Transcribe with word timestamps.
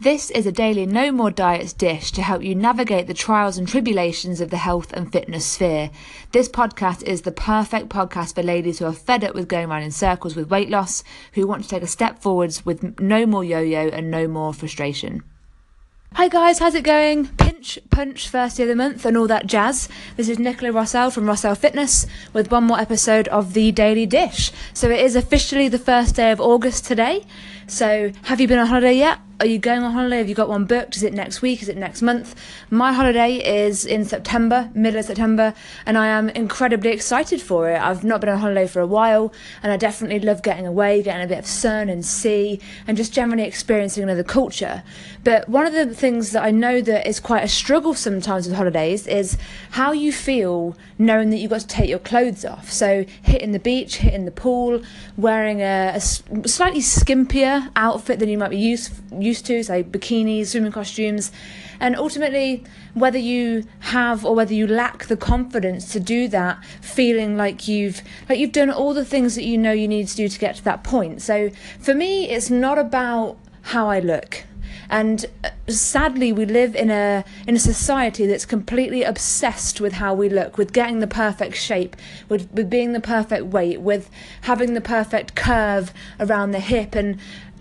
This 0.00 0.30
is 0.30 0.46
a 0.46 0.52
daily 0.52 0.86
No 0.86 1.10
More 1.10 1.32
Diets 1.32 1.72
dish 1.72 2.12
to 2.12 2.22
help 2.22 2.44
you 2.44 2.54
navigate 2.54 3.08
the 3.08 3.14
trials 3.14 3.58
and 3.58 3.66
tribulations 3.66 4.40
of 4.40 4.50
the 4.50 4.58
health 4.58 4.92
and 4.92 5.10
fitness 5.10 5.44
sphere. 5.44 5.90
This 6.30 6.48
podcast 6.48 7.02
is 7.02 7.22
the 7.22 7.32
perfect 7.32 7.88
podcast 7.88 8.36
for 8.36 8.44
ladies 8.44 8.78
who 8.78 8.84
are 8.84 8.92
fed 8.92 9.24
up 9.24 9.34
with 9.34 9.48
going 9.48 9.68
around 9.68 9.82
in 9.82 9.90
circles 9.90 10.36
with 10.36 10.50
weight 10.50 10.70
loss, 10.70 11.02
who 11.32 11.48
want 11.48 11.64
to 11.64 11.68
take 11.68 11.82
a 11.82 11.88
step 11.88 12.20
forwards 12.20 12.64
with 12.64 13.00
no 13.00 13.26
more 13.26 13.42
yo 13.42 13.58
yo 13.58 13.88
and 13.88 14.08
no 14.08 14.28
more 14.28 14.54
frustration. 14.54 15.24
Hi 16.14 16.28
guys, 16.28 16.60
how's 16.60 16.76
it 16.76 16.84
going? 16.84 17.26
Pinch, 17.36 17.80
punch, 17.90 18.28
first 18.28 18.58
day 18.58 18.62
of 18.62 18.68
the 18.68 18.76
month, 18.76 19.04
and 19.04 19.16
all 19.16 19.26
that 19.26 19.48
jazz. 19.48 19.88
This 20.16 20.28
is 20.28 20.38
Nicola 20.38 20.70
Rossell 20.70 21.12
from 21.12 21.24
Rossell 21.24 21.58
Fitness 21.58 22.06
with 22.32 22.52
one 22.52 22.62
more 22.62 22.78
episode 22.78 23.26
of 23.28 23.52
the 23.52 23.72
Daily 23.72 24.06
Dish. 24.06 24.52
So 24.72 24.90
it 24.90 25.00
is 25.00 25.16
officially 25.16 25.66
the 25.66 25.76
first 25.76 26.14
day 26.14 26.30
of 26.30 26.40
August 26.40 26.84
today. 26.84 27.26
So 27.66 28.12
have 28.22 28.40
you 28.40 28.46
been 28.46 28.60
on 28.60 28.68
holiday 28.68 28.94
yet? 28.94 29.18
Are 29.40 29.46
you 29.46 29.60
going 29.60 29.84
on 29.84 29.92
holiday? 29.92 30.18
Have 30.18 30.28
you 30.28 30.34
got 30.34 30.48
one 30.48 30.64
booked? 30.64 30.96
Is 30.96 31.04
it 31.04 31.12
next 31.12 31.42
week? 31.42 31.62
Is 31.62 31.68
it 31.68 31.76
next 31.76 32.02
month? 32.02 32.34
My 32.70 32.92
holiday 32.92 33.36
is 33.36 33.86
in 33.86 34.04
September, 34.04 34.68
middle 34.74 34.98
of 34.98 35.06
September, 35.06 35.54
and 35.86 35.96
I 35.96 36.08
am 36.08 36.28
incredibly 36.30 36.90
excited 36.90 37.40
for 37.40 37.70
it. 37.70 37.80
I've 37.80 38.02
not 38.02 38.20
been 38.20 38.30
on 38.30 38.38
holiday 38.38 38.66
for 38.66 38.80
a 38.80 38.86
while, 38.86 39.32
and 39.62 39.70
I 39.70 39.76
definitely 39.76 40.18
love 40.18 40.42
getting 40.42 40.66
away, 40.66 41.04
getting 41.04 41.22
a 41.22 41.28
bit 41.28 41.38
of 41.38 41.46
sun 41.46 41.88
and 41.88 42.04
sea, 42.04 42.58
and 42.88 42.96
just 42.96 43.12
generally 43.12 43.44
experiencing 43.44 44.02
another 44.02 44.24
culture. 44.24 44.82
But 45.22 45.48
one 45.48 45.66
of 45.66 45.72
the 45.72 45.94
things 45.94 46.32
that 46.32 46.42
I 46.42 46.50
know 46.50 46.80
that 46.80 47.06
is 47.06 47.20
quite 47.20 47.44
a 47.44 47.48
struggle 47.48 47.94
sometimes 47.94 48.48
with 48.48 48.56
holidays 48.56 49.06
is 49.06 49.38
how 49.70 49.92
you 49.92 50.12
feel 50.12 50.76
knowing 50.98 51.30
that 51.30 51.36
you've 51.36 51.52
got 51.52 51.60
to 51.60 51.66
take 51.68 51.88
your 51.88 52.00
clothes 52.00 52.44
off. 52.44 52.72
So 52.72 53.04
hitting 53.22 53.52
the 53.52 53.60
beach, 53.60 53.98
hitting 53.98 54.24
the 54.24 54.32
pool, 54.32 54.82
wearing 55.16 55.60
a, 55.60 55.92
a 55.94 56.00
slightly 56.00 56.80
skimpier 56.80 57.70
outfit 57.76 58.18
than 58.18 58.28
you 58.28 58.36
might 58.36 58.50
be 58.50 58.58
used 58.58 58.92
used 59.28 59.46
to, 59.46 59.62
say 59.62 59.82
bikinis, 59.82 60.48
swimming 60.48 60.72
costumes, 60.72 61.30
and 61.80 61.96
ultimately 61.96 62.64
whether 62.94 63.18
you 63.18 63.64
have 63.80 64.24
or 64.24 64.34
whether 64.34 64.54
you 64.54 64.66
lack 64.66 65.06
the 65.06 65.16
confidence 65.16 65.92
to 65.92 66.00
do 66.00 66.28
that, 66.28 66.64
feeling 66.80 67.36
like 67.36 67.68
you've 67.68 68.02
like 68.28 68.38
you've 68.38 68.52
done 68.52 68.70
all 68.70 68.94
the 68.94 69.04
things 69.04 69.34
that 69.36 69.44
you 69.44 69.56
know 69.56 69.72
you 69.72 69.88
need 69.88 70.08
to 70.08 70.16
do 70.16 70.28
to 70.28 70.38
get 70.38 70.56
to 70.56 70.64
that 70.64 70.82
point. 70.84 71.22
So 71.22 71.50
for 71.78 71.94
me, 71.94 72.28
it's 72.30 72.50
not 72.50 72.78
about 72.78 73.38
how 73.62 73.88
I 73.88 74.00
look. 74.00 74.44
And 74.90 75.26
uh, 75.44 75.50
sadly, 75.68 76.32
we 76.32 76.46
live 76.46 76.74
in 76.74 76.90
a 76.90 77.24
in 77.46 77.56
a 77.56 77.58
society 77.58 78.26
that's 78.26 78.46
completely 78.46 79.02
obsessed 79.02 79.80
with 79.80 79.94
how 79.94 80.14
we 80.14 80.28
look, 80.28 80.56
with 80.56 80.72
getting 80.72 81.00
the 81.00 81.06
perfect 81.06 81.56
shape, 81.56 81.94
with 82.28 82.50
with 82.52 82.70
being 82.70 82.92
the 82.92 83.00
perfect 83.00 83.46
weight, 83.46 83.80
with 83.80 84.08
having 84.42 84.74
the 84.74 84.80
perfect 84.80 85.34
curve 85.34 85.92
around 86.18 86.52
the 86.52 86.60
hip, 86.60 86.94
and 86.94 87.18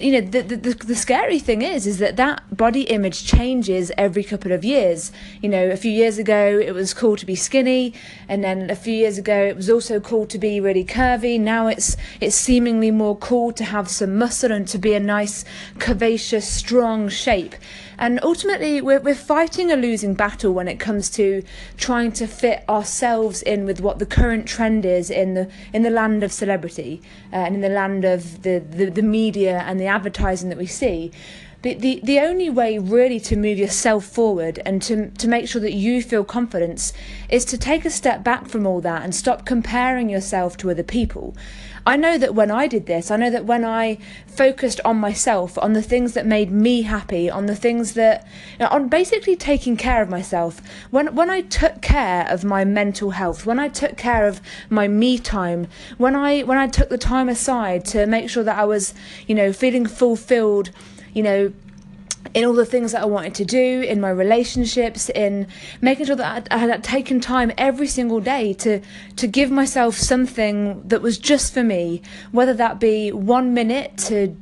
you 0.00 0.12
know 0.12 0.20
the, 0.20 0.42
the 0.42 0.74
the 0.74 0.94
scary 0.94 1.38
thing 1.38 1.62
is 1.62 1.86
is 1.86 1.98
that 1.98 2.16
that 2.16 2.42
body 2.56 2.82
image 2.82 3.26
changes 3.26 3.92
every 3.96 4.24
couple 4.24 4.52
of 4.52 4.64
years. 4.64 5.12
You 5.42 5.48
know 5.48 5.70
a 5.70 5.76
few 5.76 5.92
years 5.92 6.18
ago 6.18 6.58
it 6.58 6.72
was 6.72 6.94
cool 6.94 7.16
to 7.16 7.26
be 7.26 7.34
skinny 7.34 7.94
and 8.28 8.42
then 8.42 8.70
a 8.70 8.76
few 8.76 8.94
years 8.94 9.18
ago 9.18 9.44
it 9.44 9.56
was 9.56 9.68
also 9.68 10.00
cool 10.00 10.26
to 10.26 10.38
be 10.38 10.60
really 10.60 10.84
curvy. 10.84 11.38
Now 11.38 11.66
it's 11.66 11.96
it's 12.20 12.36
seemingly 12.36 12.90
more 12.90 13.16
cool 13.16 13.52
to 13.52 13.64
have 13.64 13.88
some 13.88 14.16
muscle 14.16 14.52
and 14.52 14.66
to 14.68 14.78
be 14.78 14.94
a 14.94 15.00
nice 15.00 15.44
curvaceous 15.78 16.44
strong 16.44 17.08
shape. 17.08 17.54
And 18.00 18.18
ultimately, 18.22 18.80
we're, 18.80 18.98
we're 19.00 19.14
fighting 19.14 19.70
a 19.70 19.76
losing 19.76 20.14
battle 20.14 20.54
when 20.54 20.68
it 20.68 20.80
comes 20.80 21.10
to 21.10 21.42
trying 21.76 22.12
to 22.12 22.26
fit 22.26 22.64
ourselves 22.66 23.42
in 23.42 23.66
with 23.66 23.82
what 23.82 23.98
the 23.98 24.06
current 24.06 24.46
trend 24.46 24.86
is 24.86 25.10
in 25.10 25.34
the 25.34 25.50
in 25.74 25.82
the 25.82 25.90
land 25.90 26.22
of 26.22 26.32
celebrity 26.32 27.02
uh, 27.30 27.36
and 27.36 27.56
in 27.56 27.60
the 27.60 27.68
land 27.68 28.06
of 28.06 28.42
the, 28.42 28.58
the, 28.70 28.86
the 28.86 29.02
media 29.02 29.62
and 29.66 29.78
the 29.78 29.86
advertising 29.90 30.48
that 30.48 30.58
we 30.58 30.66
see. 30.66 31.12
The, 31.62 31.74
the, 31.74 32.00
the 32.02 32.20
only 32.20 32.48
way 32.48 32.78
really 32.78 33.20
to 33.20 33.36
move 33.36 33.58
yourself 33.58 34.06
forward 34.06 34.60
and 34.64 34.80
to, 34.82 35.10
to 35.10 35.28
make 35.28 35.46
sure 35.46 35.60
that 35.60 35.74
you 35.74 36.02
feel 36.02 36.24
confidence 36.24 36.94
is 37.28 37.44
to 37.46 37.58
take 37.58 37.84
a 37.84 37.90
step 37.90 38.24
back 38.24 38.48
from 38.48 38.66
all 38.66 38.80
that 38.80 39.02
and 39.02 39.14
stop 39.14 39.44
comparing 39.44 40.08
yourself 40.08 40.56
to 40.58 40.70
other 40.70 40.82
people. 40.82 41.36
I 41.86 41.96
know 41.96 42.16
that 42.18 42.34
when 42.34 42.50
I 42.50 42.66
did 42.66 42.86
this, 42.86 43.10
I 43.10 43.16
know 43.16 43.30
that 43.30 43.44
when 43.44 43.64
I 43.64 43.98
focused 44.26 44.80
on 44.84 44.96
myself, 44.98 45.58
on 45.58 45.72
the 45.74 45.82
things 45.82 46.12
that 46.12 46.26
made 46.26 46.50
me 46.50 46.82
happy, 46.82 47.30
on 47.30 47.46
the 47.46 47.56
things 47.56 47.92
that, 47.94 48.26
you 48.52 48.58
know, 48.60 48.68
on 48.68 48.88
basically 48.88 49.36
taking 49.36 49.76
care 49.76 50.00
of 50.00 50.08
myself, 50.08 50.60
when, 50.90 51.14
when 51.14 51.30
I 51.30 51.40
took 51.42 51.82
care 51.82 52.26
of 52.28 52.44
my 52.44 52.64
mental 52.64 53.10
health, 53.10 53.44
when 53.44 53.58
I 53.58 53.68
took 53.68 53.96
care 53.96 54.26
of 54.26 54.40
my 54.68 54.88
me 54.88 55.18
time, 55.18 55.68
when 55.98 56.16
I, 56.16 56.40
when 56.42 56.58
I 56.58 56.68
took 56.68 56.90
the 56.90 56.98
time 56.98 57.28
aside 57.28 57.84
to 57.86 58.06
make 58.06 58.30
sure 58.30 58.44
that 58.44 58.58
I 58.58 58.64
was, 58.64 58.94
you 59.26 59.34
know, 59.34 59.52
feeling 59.52 59.86
fulfilled, 59.86 60.70
you 61.14 61.22
know, 61.22 61.52
in 62.34 62.44
all 62.44 62.52
the 62.52 62.66
things 62.66 62.92
that 62.92 63.02
I 63.02 63.06
wanted 63.06 63.34
to 63.36 63.44
do, 63.44 63.82
in 63.82 64.00
my 64.00 64.10
relationships, 64.10 65.08
in 65.10 65.46
making 65.80 66.06
sure 66.06 66.16
that 66.16 66.48
I 66.50 66.58
had 66.58 66.84
taken 66.84 67.20
time 67.20 67.50
every 67.58 67.86
single 67.86 68.20
day 68.20 68.52
to 68.54 68.80
to 69.16 69.26
give 69.26 69.50
myself 69.50 69.96
something 69.96 70.82
that 70.86 71.02
was 71.02 71.18
just 71.18 71.52
for 71.52 71.64
me, 71.64 72.02
whether 72.30 72.54
that 72.54 72.78
be 72.78 73.10
one 73.10 73.54
minute 73.54 73.96
to 74.08 74.36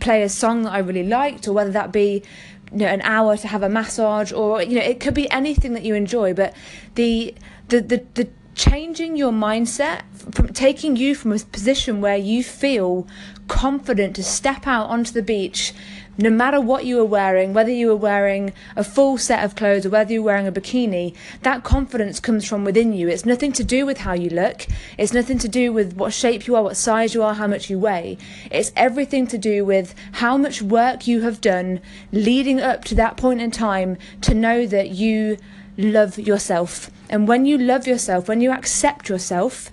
play 0.00 0.22
a 0.22 0.28
song 0.28 0.62
that 0.62 0.72
I 0.72 0.78
really 0.78 1.06
liked, 1.06 1.48
or 1.48 1.52
whether 1.52 1.70
that 1.70 1.92
be 1.92 2.22
you 2.70 2.78
know 2.78 2.86
an 2.86 3.02
hour 3.02 3.36
to 3.36 3.48
have 3.48 3.62
a 3.62 3.68
massage, 3.68 4.32
or 4.32 4.62
you 4.62 4.78
know 4.78 4.84
it 4.84 5.00
could 5.00 5.14
be 5.14 5.30
anything 5.30 5.72
that 5.74 5.82
you 5.82 5.94
enjoy. 5.94 6.34
But 6.34 6.54
the 6.94 7.34
the 7.68 7.80
the, 7.80 8.04
the 8.14 8.28
changing 8.54 9.16
your 9.16 9.32
mindset 9.32 10.02
from 10.32 10.48
taking 10.48 10.96
you 10.96 11.14
from 11.14 11.32
a 11.32 11.38
position 11.38 12.00
where 12.00 12.16
you 12.16 12.42
feel 12.42 13.06
confident 13.48 14.16
to 14.16 14.22
step 14.22 14.66
out 14.66 14.88
onto 14.88 15.12
the 15.12 15.22
beach 15.22 15.74
no 16.16 16.30
matter 16.30 16.60
what 16.60 16.84
you 16.84 16.96
were 16.96 17.04
wearing, 17.04 17.52
whether 17.52 17.70
you 17.70 17.88
were 17.88 17.96
wearing 17.96 18.52
a 18.76 18.84
full 18.84 19.18
set 19.18 19.44
of 19.44 19.56
clothes 19.56 19.84
or 19.84 19.90
whether 19.90 20.12
you 20.12 20.22
were 20.22 20.26
wearing 20.26 20.46
a 20.46 20.52
bikini, 20.52 21.14
that 21.42 21.64
confidence 21.64 22.20
comes 22.20 22.44
from 22.44 22.64
within 22.64 22.92
you. 22.92 23.08
It's 23.08 23.26
nothing 23.26 23.52
to 23.52 23.64
do 23.64 23.84
with 23.84 23.98
how 23.98 24.12
you 24.12 24.30
look, 24.30 24.66
it's 24.96 25.12
nothing 25.12 25.38
to 25.38 25.48
do 25.48 25.72
with 25.72 25.94
what 25.96 26.12
shape 26.12 26.46
you 26.46 26.54
are, 26.56 26.62
what 26.62 26.76
size 26.76 27.14
you 27.14 27.22
are, 27.22 27.34
how 27.34 27.46
much 27.46 27.68
you 27.68 27.78
weigh. 27.78 28.18
It's 28.50 28.72
everything 28.76 29.26
to 29.28 29.38
do 29.38 29.64
with 29.64 29.94
how 30.12 30.36
much 30.36 30.62
work 30.62 31.06
you 31.06 31.22
have 31.22 31.40
done 31.40 31.80
leading 32.12 32.60
up 32.60 32.84
to 32.84 32.94
that 32.94 33.16
point 33.16 33.40
in 33.40 33.50
time 33.50 33.96
to 34.22 34.34
know 34.34 34.66
that 34.66 34.90
you 34.90 35.38
love 35.76 36.18
yourself. 36.18 36.90
And 37.10 37.28
when 37.28 37.44
you 37.46 37.58
love 37.58 37.86
yourself, 37.86 38.28
when 38.28 38.40
you 38.40 38.50
accept 38.52 39.08
yourself, 39.08 39.70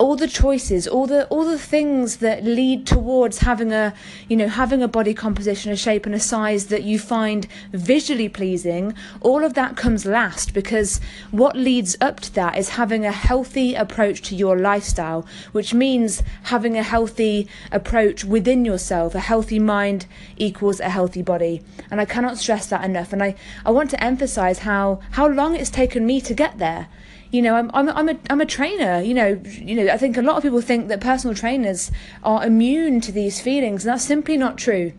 all 0.00 0.16
the 0.16 0.26
choices 0.26 0.88
all 0.88 1.06
the 1.06 1.26
all 1.26 1.44
the 1.44 1.58
things 1.58 2.16
that 2.16 2.42
lead 2.42 2.86
towards 2.86 3.38
having 3.38 3.72
a 3.72 3.94
you 4.28 4.36
know 4.36 4.48
having 4.48 4.82
a 4.82 4.88
body 4.88 5.14
composition 5.14 5.70
a 5.70 5.76
shape 5.76 6.06
and 6.06 6.14
a 6.14 6.20
size 6.20 6.66
that 6.66 6.82
you 6.82 6.98
find 6.98 7.46
visually 7.72 8.28
pleasing 8.28 8.94
all 9.20 9.44
of 9.44 9.54
that 9.54 9.76
comes 9.76 10.04
last 10.06 10.54
because 10.54 11.00
what 11.30 11.54
leads 11.54 11.96
up 12.00 12.18
to 12.18 12.34
that 12.34 12.56
is 12.56 12.70
having 12.80 13.04
a 13.04 13.12
healthy 13.12 13.74
approach 13.74 14.22
to 14.22 14.34
your 14.34 14.56
lifestyle 14.56 15.26
which 15.52 15.74
means 15.74 16.22
having 16.44 16.76
a 16.76 16.82
healthy 16.82 17.48
approach 17.70 18.24
within 18.24 18.64
yourself. 18.64 19.14
A 19.14 19.20
healthy 19.20 19.58
mind 19.58 20.06
equals 20.36 20.80
a 20.80 20.88
healthy 20.88 21.22
body. 21.22 21.62
And 21.90 22.00
I 22.00 22.04
cannot 22.04 22.38
stress 22.38 22.66
that 22.66 22.84
enough. 22.84 23.12
And 23.12 23.22
I 23.22 23.34
I 23.64 23.70
want 23.70 23.90
to 23.90 24.02
emphasize 24.02 24.60
how 24.60 25.00
how 25.12 25.26
long 25.28 25.54
it's 25.56 25.70
taken 25.70 26.06
me 26.06 26.20
to 26.22 26.34
get 26.34 26.58
there 26.58 26.88
you 27.30 27.42
know, 27.42 27.54
I'm, 27.54 27.70
I'm, 27.74 27.88
I'm, 27.88 28.08
a, 28.08 28.18
I'm 28.28 28.40
a 28.40 28.46
trainer. 28.46 29.00
You 29.00 29.14
know, 29.14 29.40
you 29.44 29.74
know. 29.74 29.92
I 29.92 29.96
think 29.96 30.16
a 30.16 30.22
lot 30.22 30.36
of 30.36 30.42
people 30.42 30.60
think 30.60 30.88
that 30.88 31.00
personal 31.00 31.34
trainers 31.34 31.90
are 32.22 32.44
immune 32.44 33.00
to 33.02 33.12
these 33.12 33.40
feelings, 33.40 33.84
and 33.84 33.92
that's 33.92 34.04
simply 34.04 34.36
not 34.36 34.58
true. 34.58 34.92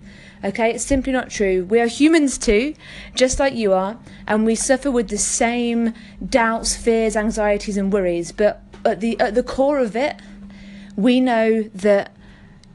Okay, 0.43 0.71
it's 0.71 0.83
simply 0.83 1.13
not 1.13 1.29
true. 1.29 1.65
We 1.65 1.79
are 1.79 1.87
humans 1.87 2.37
too, 2.37 2.73
just 3.13 3.39
like 3.39 3.53
you 3.53 3.73
are, 3.73 3.99
and 4.27 4.45
we 4.45 4.55
suffer 4.55 4.89
with 4.89 5.09
the 5.09 5.17
same 5.17 5.93
doubts, 6.27 6.75
fears, 6.75 7.15
anxieties, 7.15 7.77
and 7.77 7.93
worries. 7.93 8.31
But 8.31 8.63
at 8.85 9.01
the 9.01 9.19
at 9.19 9.35
the 9.35 9.43
core 9.43 9.79
of 9.79 9.95
it, 9.95 10.15
we 10.95 11.19
know 11.19 11.63
that 11.63 12.15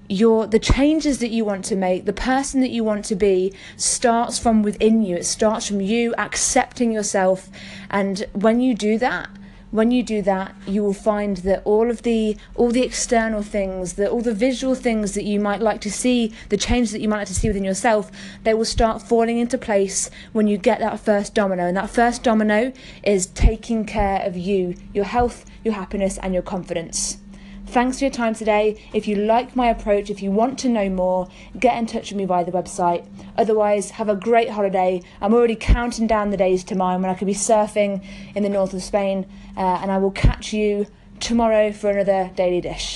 your 0.09 0.47
the 0.47 0.59
changes 0.59 1.19
that 1.19 1.31
you 1.31 1.45
want 1.45 1.65
to 1.65 1.75
make 1.75 2.05
the 2.05 2.13
person 2.13 2.61
that 2.61 2.71
you 2.71 2.85
want 2.85 3.05
to 3.05 3.17
be 3.17 3.53
starts 3.77 4.39
from 4.39 4.63
within 4.63 5.03
you 5.03 5.17
it 5.17 5.25
starts 5.25 5.67
from 5.67 5.81
you 5.81 6.15
accepting 6.17 6.93
yourself 6.93 7.51
and 7.91 8.25
when 8.33 8.61
you 8.61 8.73
do 8.73 8.99
that 8.99 9.29
when 9.71 9.91
you 9.91 10.03
do 10.03 10.23
that 10.23 10.55
you 10.67 10.83
will 10.83 10.93
find 10.93 11.39
that 11.39 11.63
all 11.65 11.91
of 11.91 12.03
the 12.03 12.37
all 12.55 12.71
the 12.71 12.83
external 12.83 13.43
things 13.43 13.95
that 13.95 14.11
all 14.11 14.21
the 14.21 14.35
visual 14.35 14.75
things 14.75 15.15
that 15.15 15.25
you 15.25 15.41
might 15.41 15.61
like 15.61 15.81
to 15.81 15.91
see 15.91 16.33
the 16.49 16.57
changes 16.57 16.93
that 16.93 17.01
you 17.01 17.09
might 17.09 17.19
like 17.19 17.27
to 17.27 17.35
see 17.35 17.49
within 17.49 17.65
yourself 17.65 18.11
they 18.45 18.55
will 18.55 18.65
start 18.65 19.03
falling 19.03 19.39
into 19.39 19.59
place 19.59 20.11
when 20.33 20.47
you 20.47 20.57
get 20.57 20.79
that 20.81 21.01
first 21.01 21.35
domino. 21.35 21.65
And 21.65 21.77
that 21.77 21.91
first 21.91 22.23
domino 22.23 22.73
is 23.03 23.27
taking 23.27 23.85
care 23.85 24.23
of 24.23 24.37
you 24.37 24.75
your 24.93 25.05
health 25.05 25.45
your 25.65 25.75
happiness 25.75 26.19
and 26.19 26.33
your 26.33 26.43
confidence 26.43 27.19
Thanks 27.67 27.99
for 27.99 28.05
your 28.05 28.13
time 28.13 28.33
today. 28.33 28.81
If 28.95 29.09
you 29.09 29.17
like 29.17 29.57
my 29.57 29.67
approach, 29.69 30.09
if 30.09 30.23
you 30.23 30.31
want 30.31 30.59
to 30.61 30.69
know 30.69 30.89
more, 30.89 31.29
get 31.59 31.77
in 31.77 31.87
touch 31.87 32.11
with 32.11 32.17
me 32.17 32.25
via 32.25 32.45
the 32.45 32.53
website. 32.53 33.07
Otherwise, 33.37 33.91
have 33.91 34.09
a 34.09 34.15
great 34.15 34.51
holiday. 34.51 35.03
I'm 35.21 35.35
already 35.35 35.57
counting 35.57 36.07
down 36.07 36.31
the 36.31 36.37
days 36.37 36.63
to 36.65 36.77
mine 36.77 37.03
when 37.03 37.11
I 37.11 37.15
could 37.15 37.27
be 37.27 37.35
surfing 37.35 38.07
in 38.35 38.45
the 38.45 38.49
north 38.49 38.73
of 38.73 38.83
Spain, 38.83 39.27
uh, 39.57 39.81
and 39.83 39.91
I 39.91 39.99
will 39.99 40.13
catch 40.13 40.53
you 40.53 40.87
tomorrow 41.21 41.73
for 41.73 41.91
another 41.91 42.31
daily 42.35 42.61
dish. 42.61 42.96